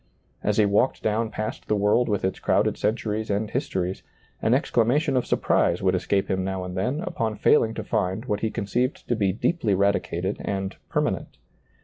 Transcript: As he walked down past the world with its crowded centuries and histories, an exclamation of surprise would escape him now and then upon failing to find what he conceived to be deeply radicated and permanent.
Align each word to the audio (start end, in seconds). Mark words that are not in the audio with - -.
As 0.43 0.57
he 0.57 0.65
walked 0.65 1.03
down 1.03 1.29
past 1.29 1.67
the 1.67 1.75
world 1.75 2.09
with 2.09 2.25
its 2.25 2.39
crowded 2.39 2.75
centuries 2.75 3.29
and 3.29 3.51
histories, 3.51 4.01
an 4.41 4.55
exclamation 4.55 5.15
of 5.15 5.27
surprise 5.27 5.83
would 5.83 5.93
escape 5.93 6.27
him 6.27 6.43
now 6.43 6.63
and 6.63 6.75
then 6.75 7.01
upon 7.01 7.35
failing 7.35 7.75
to 7.75 7.83
find 7.83 8.25
what 8.25 8.39
he 8.39 8.49
conceived 8.49 9.07
to 9.09 9.15
be 9.15 9.31
deeply 9.31 9.75
radicated 9.75 10.37
and 10.43 10.75
permanent. 10.89 11.37